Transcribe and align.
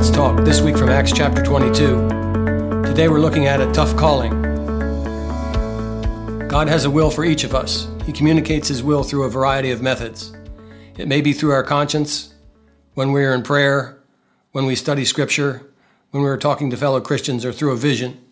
Let's 0.00 0.16
Talk, 0.16 0.46
this 0.46 0.62
week 0.62 0.78
from 0.78 0.88
Acts 0.88 1.12
chapter 1.12 1.42
22. 1.42 1.74
Today 2.86 3.08
we're 3.08 3.20
looking 3.20 3.44
at 3.44 3.60
a 3.60 3.70
tough 3.70 3.94
calling. 3.98 4.30
God 6.48 6.68
has 6.68 6.86
a 6.86 6.90
will 6.90 7.10
for 7.10 7.22
each 7.22 7.44
of 7.44 7.54
us. 7.54 7.86
He 8.06 8.12
communicates 8.12 8.68
His 8.68 8.82
will 8.82 9.02
through 9.02 9.24
a 9.24 9.28
variety 9.28 9.70
of 9.72 9.82
methods. 9.82 10.32
It 10.96 11.06
may 11.06 11.20
be 11.20 11.34
through 11.34 11.50
our 11.50 11.62
conscience, 11.62 12.32
when 12.94 13.12
we 13.12 13.22
are 13.26 13.34
in 13.34 13.42
prayer, 13.42 14.02
when 14.52 14.64
we 14.64 14.74
study 14.74 15.04
Scripture, 15.04 15.70
when 16.12 16.22
we 16.22 16.30
are 16.30 16.38
talking 16.38 16.70
to 16.70 16.78
fellow 16.78 17.02
Christians, 17.02 17.44
or 17.44 17.52
through 17.52 17.72
a 17.72 17.76
vision. 17.76 18.24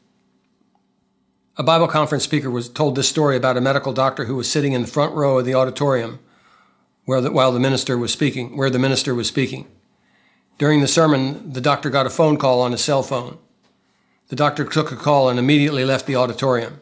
A 1.59 1.62
Bible 1.62 1.87
conference 1.87 2.24
speaker 2.24 2.51
was 2.51 2.71
told 2.71 2.96
this 2.96 3.10
story 3.10 3.37
about 3.37 3.59
a 3.59 3.60
medical 3.60 3.93
doctor 3.93 4.24
who 4.24 4.37
was 4.37 4.51
sitting 4.51 4.73
in 4.73 4.80
the 4.80 4.88
front 4.88 5.15
row 5.15 5.38
of 5.38 5.45
the 5.45 5.55
auditorium 5.55 6.19
where 7.05 7.21
the, 7.21 7.30
while 7.30 7.52
the 7.52 7.60
minister 7.60 7.98
was 7.98 8.10
speaking, 8.10 8.57
where 8.57 8.71
the 8.71 8.79
minister 8.79 9.15
was 9.15 9.29
speaking. 9.29 9.66
During 10.59 10.80
the 10.80 10.89
sermon, 10.89 11.53
the 11.53 11.61
doctor 11.61 11.89
got 11.89 12.07
a 12.07 12.11
phone 12.11 12.37
call 12.37 12.61
on 12.61 12.73
his 12.73 12.83
cell 12.83 13.05
phone. 13.05 13.39
The 14.27 14.37
doctor 14.37 14.65
took 14.65 14.91
a 14.91 14.97
call 14.97 15.29
and 15.29 15.39
immediately 15.39 15.85
left 15.85 16.07
the 16.07 16.16
auditorium. 16.16 16.80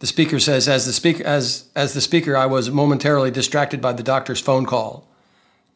The 0.00 0.06
speaker 0.06 0.38
says, 0.38 0.68
as 0.68 0.86
the 0.86 0.92
speaker, 0.92 1.24
as, 1.24 1.68
as 1.74 1.94
the 1.94 2.00
speaker, 2.00 2.36
I 2.36 2.46
was 2.46 2.70
momentarily 2.70 3.30
distracted 3.30 3.80
by 3.80 3.94
the 3.94 4.02
doctor's 4.02 4.40
phone 4.40 4.66
call. 4.66 5.08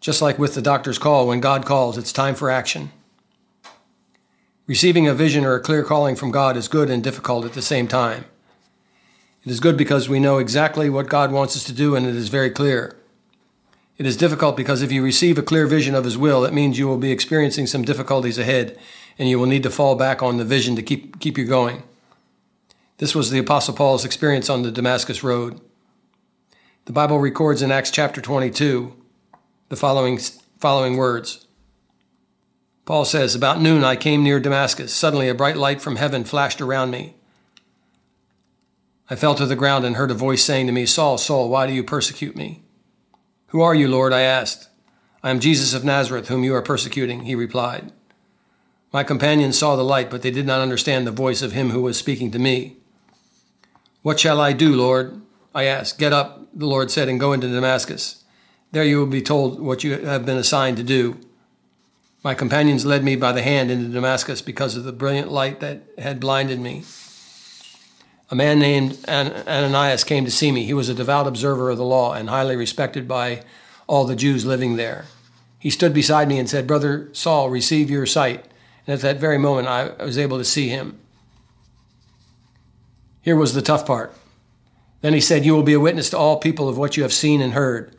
Just 0.01 0.23
like 0.23 0.38
with 0.38 0.55
the 0.55 0.62
doctor's 0.62 0.98
call, 0.98 1.27
when 1.27 1.41
God 1.41 1.65
calls, 1.65 1.96
it's 1.96 2.12
time 2.12 2.34
for 2.34 2.51
action. 2.51 2.91
Receiving 4.66 5.09
a 5.09 5.15
vision 5.15 5.45
or 5.45 5.54
a 5.54 5.60
clear 5.60 5.82
calling 5.82 6.16
from 6.16 6.30
God 6.30 6.56
is 6.56 6.68
good 6.68 6.91
and 6.91 7.02
difficult 7.02 7.45
at 7.45 7.54
the 7.54 7.62
same 7.62 7.88
time. 7.88 8.27
It 9.45 9.51
is 9.51 9.60
good 9.60 9.77
because 9.77 10.09
we 10.09 10.20
know 10.20 10.38
exactly 10.38 10.88
what 10.88 11.09
God 11.09 11.32
wants 11.32 11.57
us 11.57 11.65
to 11.65 11.73
do 11.73 11.96
and 11.96 12.07
it 12.07 12.16
is 12.16 12.29
very 12.29 12.51
clear. 12.51 12.96
It 13.96 14.06
is 14.06 14.16
difficult 14.16 14.56
because 14.56 14.82
if 14.82 14.90
you 14.90 15.02
receive 15.02 15.38
a 15.38 15.42
clear 15.42 15.66
vision 15.66 15.95
of 15.95 16.04
His 16.04 16.18
will, 16.18 16.45
it 16.45 16.52
means 16.52 16.78
you 16.78 16.88
will 16.88 16.98
be 16.98 17.12
experiencing 17.12 17.66
some 17.66 17.82
difficulties 17.82 18.38
ahead 18.38 18.78
and 19.18 19.28
you 19.28 19.38
will 19.38 19.46
need 19.46 19.62
to 19.62 19.70
fall 19.70 19.95
back 19.95 20.23
on 20.23 20.36
the 20.36 20.45
vision 20.45 20.74
to 20.76 20.82
keep, 20.82 21.20
keep 21.20 21.38
you 21.38 21.45
going. 21.45 21.84
This 22.98 23.14
was 23.14 23.30
the 23.30 23.38
Apostle 23.38 23.74
Paul's 23.74 24.04
experience 24.04 24.51
on 24.51 24.62
the 24.62 24.73
Damascus 24.73 25.23
Road. 25.23 25.60
The 26.86 26.92
Bible 26.92 27.18
records 27.18 27.62
in 27.62 27.70
Acts 27.70 27.90
chapter 27.90 28.20
22 28.20 28.95
the 29.68 29.76
following, 29.76 30.18
following 30.58 30.96
words. 30.96 31.46
Paul 32.84 33.04
says, 33.04 33.34
About 33.34 33.60
noon 33.60 33.84
I 33.84 33.96
came 33.96 34.23
near 34.23 34.40
Damascus. 34.40 34.92
Suddenly 34.92 35.29
a 35.29 35.34
bright 35.34 35.56
light 35.56 35.80
from 35.80 35.96
heaven 35.96 36.24
flashed 36.24 36.60
around 36.60 36.90
me. 36.90 37.14
I 39.08 39.16
fell 39.16 39.34
to 39.36 39.46
the 39.46 39.56
ground 39.56 39.84
and 39.84 39.96
heard 39.96 40.10
a 40.10 40.14
voice 40.14 40.42
saying 40.42 40.66
to 40.66 40.73
me, 40.73 40.84
Saul, 40.84 41.16
Saul, 41.16 41.48
why 41.48 41.66
do 41.66 41.73
you 41.73 41.84
persecute 41.84 42.36
me? 42.36 42.63
Who 43.55 43.60
are 43.60 43.74
you, 43.77 43.87
Lord? 43.87 44.13
I 44.13 44.23
asked. 44.23 44.69
I 45.23 45.30
am 45.30 45.38
Jesus 45.38 45.74
of 45.74 45.85
Nazareth, 45.85 46.27
whom 46.27 46.43
you 46.43 46.57
are 46.57 46.60
persecuting, 46.60 47.21
he 47.21 47.37
replied. 47.37 47.93
My 48.93 49.05
companions 49.05 49.57
saw 49.57 49.77
the 49.77 49.85
light, 49.85 50.10
but 50.10 50.23
they 50.23 50.33
did 50.33 50.45
not 50.45 50.60
understand 50.60 51.07
the 51.07 51.13
voice 51.13 51.41
of 51.41 51.52
him 51.52 51.71
who 51.71 51.80
was 51.80 51.97
speaking 51.97 52.32
to 52.32 52.41
me. 52.41 52.79
What 54.02 54.19
shall 54.19 54.41
I 54.41 54.55
do, 54.55 54.75
Lord? 54.75 55.23
I 55.55 55.66
asked. 55.66 56.01
Get 56.01 56.13
up, 56.13 56.49
the 56.52 56.66
Lord 56.66 56.91
said, 56.91 57.09
and 57.09 57.21
go 57.21 57.32
into 57.32 57.47
Damascus. 57.47 58.25
There 58.73 58.82
you 58.82 58.99
will 58.99 59.07
be 59.07 59.23
told 59.23 59.60
what 59.60 59.85
you 59.85 59.99
have 59.99 60.27
been 60.27 60.37
assigned 60.37 60.77
to 60.79 60.82
do. 60.82 61.21
My 62.25 62.35
companions 62.35 62.85
led 62.85 63.05
me 63.05 63.15
by 63.15 63.30
the 63.30 63.43
hand 63.43 63.71
into 63.71 63.87
Damascus 63.87 64.43
because 64.43 64.77
of 64.77 64.82
the 64.82 64.91
brilliant 64.91 65.31
light 65.31 65.60
that 65.60 65.84
had 65.97 66.19
blinded 66.19 66.59
me. 66.59 66.82
A 68.30 68.34
man 68.34 68.58
named 68.58 68.98
Ananias 69.06 70.04
came 70.04 70.25
to 70.25 70.30
see 70.30 70.50
me. 70.50 70.64
He 70.64 70.75
was 70.75 70.88
a 70.88 70.94
devout 70.94 71.26
observer 71.26 71.70
of 71.70 71.78
the 71.78 71.84
law 71.84 72.14
and 72.14 72.28
highly 72.28 72.56
respected 72.56 73.06
by 73.06 73.42
all 73.86 74.04
the 74.04 74.16
Jews 74.16 74.46
living 74.46 74.76
there. 74.76 75.04
He 75.58 75.70
stood 75.70 75.94
beside 75.94 76.28
me 76.28 76.38
and 76.38 76.48
said, 76.48 76.66
Brother 76.66 77.08
Saul, 77.12 77.50
receive 77.50 77.90
your 77.90 78.06
sight. 78.06 78.44
And 78.86 78.94
at 78.94 79.00
that 79.00 79.20
very 79.20 79.38
moment, 79.38 79.68
I 79.68 80.02
was 80.02 80.18
able 80.18 80.38
to 80.38 80.44
see 80.44 80.68
him. 80.68 80.98
Here 83.22 83.36
was 83.36 83.54
the 83.54 83.62
tough 83.62 83.86
part. 83.86 84.14
Then 85.00 85.14
he 85.14 85.20
said, 85.20 85.44
You 85.44 85.54
will 85.54 85.62
be 85.62 85.72
a 85.72 85.80
witness 85.80 86.10
to 86.10 86.18
all 86.18 86.38
people 86.38 86.68
of 86.68 86.76
what 86.76 86.96
you 86.96 87.02
have 87.02 87.12
seen 87.12 87.40
and 87.40 87.52
heard. 87.52 87.94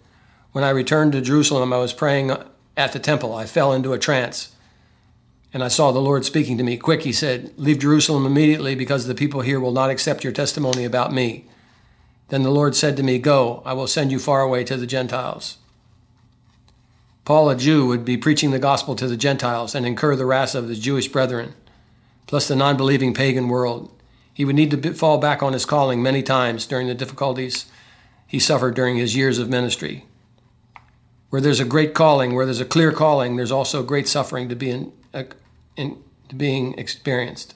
When 0.52 0.64
I 0.64 0.70
returned 0.70 1.12
to 1.14 1.22
Jerusalem, 1.22 1.74
I 1.74 1.78
was 1.78 1.94
praying 1.94 2.32
at 2.78 2.94
the 2.94 3.00
temple. 3.00 3.34
I 3.34 3.46
fell 3.46 3.74
into 3.74 3.94
a 3.94 4.00
trance 4.00 4.56
and 5.56 5.64
I 5.64 5.70
saw 5.70 5.94
the 5.94 6.02
Lord 6.02 6.26
speaking 6.26 6.58
to 6.58 6.66
me. 6.66 6.76
Quick, 6.76 7.04
he 7.04 7.14
said, 7.14 7.54
leave 7.56 7.80
Jerusalem 7.80 8.26
immediately 8.26 8.76
because 8.76 9.08
the 9.08 9.16
people 9.16 9.40
here 9.40 9.58
will 9.58 9.72
not 9.72 9.90
accept 9.90 10.22
your 10.22 10.34
testimony 10.34 10.84
about 10.84 11.14
me. 11.14 11.46
Then 12.28 12.44
the 12.44 12.52
Lord 12.52 12.76
said 12.76 12.98
to 12.98 13.04
me, 13.04 13.20
Go, 13.20 13.64
I 13.66 13.72
will 13.72 13.88
send 13.88 14.12
you 14.12 14.20
far 14.20 14.42
away 14.42 14.66
to 14.66 14.76
the 14.76 14.86
Gentiles. 14.86 15.56
Paul, 17.24 17.50
a 17.50 17.56
Jew, 17.56 17.86
would 17.86 18.04
be 18.04 18.18
preaching 18.18 18.52
the 18.52 18.60
gospel 18.60 18.98
to 18.98 19.08
the 19.08 19.16
Gentiles 19.16 19.74
and 19.74 19.86
incur 19.86 20.18
the 20.18 20.26
wrath 20.26 20.56
of 20.56 20.68
his 20.68 20.78
Jewish 20.78 21.08
brethren, 21.08 21.54
plus 22.28 22.50
the 22.50 22.56
non 22.58 22.76
believing 22.76 23.14
pagan 23.14 23.48
world. 23.48 23.90
He 24.34 24.44
would 24.44 24.58
need 24.58 24.72
to 24.72 24.94
fall 24.94 25.20
back 25.20 25.42
on 25.42 25.54
his 25.54 25.64
calling 25.64 26.04
many 26.04 26.22
times 26.22 26.68
during 26.68 26.88
the 26.88 26.94
difficulties 26.94 27.68
he 28.28 28.40
suffered 28.40 28.76
during 28.76 28.98
his 28.98 29.16
years 29.16 29.40
of 29.40 29.48
ministry. 29.48 30.04
Where 31.30 31.42
there's 31.42 31.62
a 31.62 31.66
great 31.66 31.94
calling, 31.94 32.36
where 32.36 32.44
there's 32.44 32.60
a 32.60 32.66
clear 32.66 32.92
calling, 32.92 33.38
there's 33.38 33.54
also 33.54 33.84
great 33.84 34.10
suffering 34.10 34.50
to 34.50 34.56
be 34.56 34.70
in, 34.70 34.92
uh, 35.14 35.24
in 35.76 36.04
being 36.36 36.78
experienced. 36.78 37.56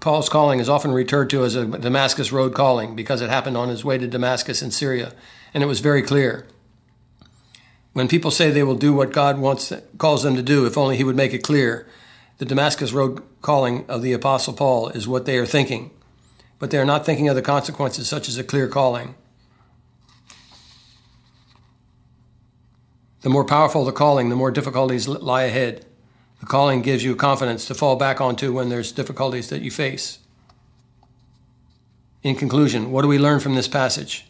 Paul's 0.00 0.28
calling 0.28 0.58
is 0.58 0.68
often 0.68 0.90
referred 0.90 1.30
to 1.30 1.44
as 1.44 1.54
a 1.54 1.64
Damascus 1.64 2.32
Road 2.32 2.54
calling 2.54 2.96
because 2.96 3.20
it 3.20 3.30
happened 3.30 3.56
on 3.56 3.68
his 3.68 3.84
way 3.84 3.98
to 3.98 4.08
Damascus 4.08 4.60
in 4.60 4.72
Syria, 4.72 5.12
and 5.54 5.62
it 5.62 5.68
was 5.68 5.78
very 5.78 6.02
clear. 6.02 6.46
When 7.92 8.08
people 8.08 8.30
say 8.30 8.50
they 8.50 8.64
will 8.64 8.74
do 8.74 8.92
what 8.92 9.12
God 9.12 9.38
wants 9.38 9.72
calls 9.98 10.22
them 10.24 10.34
to 10.34 10.42
do, 10.42 10.66
if 10.66 10.76
only 10.76 10.96
he 10.96 11.04
would 11.04 11.14
make 11.14 11.32
it 11.32 11.44
clear, 11.44 11.86
the 12.38 12.44
Damascus 12.44 12.92
Road 12.92 13.22
calling 13.42 13.84
of 13.88 14.02
the 14.02 14.12
Apostle 14.12 14.54
Paul 14.54 14.88
is 14.88 15.06
what 15.06 15.24
they 15.24 15.38
are 15.38 15.46
thinking, 15.46 15.92
but 16.58 16.70
they 16.70 16.78
are 16.78 16.84
not 16.84 17.06
thinking 17.06 17.28
of 17.28 17.36
the 17.36 17.42
consequences 17.42 18.08
such 18.08 18.28
as 18.28 18.38
a 18.38 18.44
clear 18.44 18.66
calling. 18.66 19.14
The 23.20 23.30
more 23.30 23.44
powerful 23.44 23.84
the 23.84 23.92
calling, 23.92 24.30
the 24.30 24.36
more 24.36 24.50
difficulties 24.50 25.06
lie 25.06 25.44
ahead. 25.44 25.86
The 26.42 26.48
calling 26.48 26.82
gives 26.82 27.04
you 27.04 27.14
confidence 27.14 27.66
to 27.66 27.74
fall 27.74 27.94
back 27.94 28.20
onto 28.20 28.52
when 28.52 28.68
there's 28.68 28.90
difficulties 28.90 29.48
that 29.50 29.62
you 29.62 29.70
face. 29.70 30.18
In 32.24 32.34
conclusion, 32.34 32.90
what 32.90 33.02
do 33.02 33.08
we 33.08 33.16
learn 33.16 33.38
from 33.38 33.54
this 33.54 33.68
passage? 33.68 34.26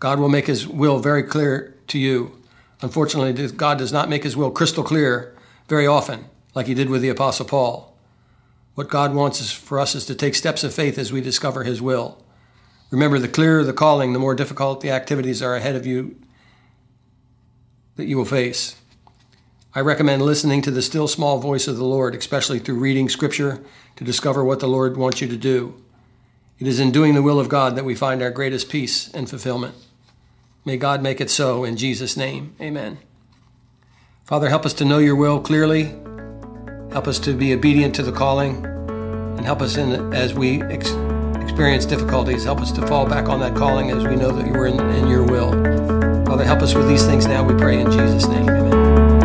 God 0.00 0.18
will 0.18 0.28
make 0.28 0.48
his 0.48 0.66
will 0.66 0.98
very 0.98 1.22
clear 1.22 1.76
to 1.86 2.00
you. 2.00 2.36
Unfortunately, 2.82 3.46
God 3.52 3.78
does 3.78 3.92
not 3.92 4.08
make 4.08 4.24
his 4.24 4.36
will 4.36 4.50
crystal 4.50 4.82
clear 4.82 5.36
very 5.68 5.86
often, 5.86 6.24
like 6.56 6.66
he 6.66 6.74
did 6.74 6.90
with 6.90 7.00
the 7.00 7.10
Apostle 7.10 7.46
Paul. 7.46 7.96
What 8.74 8.90
God 8.90 9.14
wants 9.14 9.40
is 9.40 9.52
for 9.52 9.78
us 9.78 9.94
is 9.94 10.04
to 10.06 10.16
take 10.16 10.34
steps 10.34 10.64
of 10.64 10.74
faith 10.74 10.98
as 10.98 11.12
we 11.12 11.20
discover 11.20 11.62
his 11.62 11.80
will. 11.80 12.20
Remember, 12.90 13.20
the 13.20 13.28
clearer 13.28 13.62
the 13.62 13.72
calling, 13.72 14.14
the 14.14 14.18
more 14.18 14.34
difficult 14.34 14.80
the 14.80 14.90
activities 14.90 15.42
are 15.42 15.54
ahead 15.54 15.76
of 15.76 15.86
you 15.86 16.16
that 17.94 18.06
you 18.06 18.16
will 18.16 18.24
face. 18.24 18.74
I 19.76 19.80
recommend 19.80 20.22
listening 20.22 20.62
to 20.62 20.70
the 20.70 20.80
still 20.80 21.06
small 21.06 21.38
voice 21.38 21.68
of 21.68 21.76
the 21.76 21.84
Lord, 21.84 22.14
especially 22.14 22.58
through 22.58 22.78
reading 22.78 23.10
Scripture 23.10 23.62
to 23.96 24.04
discover 24.04 24.42
what 24.42 24.60
the 24.60 24.66
Lord 24.66 24.96
wants 24.96 25.20
you 25.20 25.28
to 25.28 25.36
do. 25.36 25.74
It 26.58 26.66
is 26.66 26.80
in 26.80 26.90
doing 26.90 27.12
the 27.12 27.22
will 27.22 27.38
of 27.38 27.50
God 27.50 27.76
that 27.76 27.84
we 27.84 27.94
find 27.94 28.22
our 28.22 28.30
greatest 28.30 28.70
peace 28.70 29.12
and 29.12 29.28
fulfillment. 29.28 29.74
May 30.64 30.78
God 30.78 31.02
make 31.02 31.20
it 31.20 31.28
so 31.28 31.62
in 31.64 31.76
Jesus' 31.76 32.16
name. 32.16 32.56
Amen. 32.58 32.96
Father, 34.24 34.48
help 34.48 34.64
us 34.64 34.72
to 34.72 34.86
know 34.86 34.96
your 34.96 35.14
will 35.14 35.40
clearly. 35.40 35.94
Help 36.90 37.06
us 37.06 37.18
to 37.18 37.34
be 37.34 37.52
obedient 37.52 37.94
to 37.96 38.02
the 38.02 38.12
calling. 38.12 38.64
And 38.64 39.44
help 39.44 39.60
us 39.60 39.76
in 39.76 40.14
as 40.14 40.32
we 40.32 40.62
ex- 40.62 40.96
experience 41.42 41.84
difficulties. 41.84 42.44
Help 42.44 42.62
us 42.62 42.72
to 42.72 42.86
fall 42.86 43.06
back 43.06 43.28
on 43.28 43.40
that 43.40 43.54
calling 43.54 43.90
as 43.90 44.06
we 44.06 44.16
know 44.16 44.30
that 44.30 44.46
you 44.46 44.54
are 44.54 44.68
in, 44.68 44.80
in 44.96 45.06
your 45.06 45.24
will. 45.24 45.52
Father, 46.24 46.44
help 46.44 46.62
us 46.62 46.74
with 46.74 46.88
these 46.88 47.04
things 47.04 47.26
now, 47.26 47.46
we 47.46 47.54
pray 47.60 47.78
in 47.78 47.90
Jesus' 47.90 48.26
name. 48.26 48.48
Amen. 48.48 49.15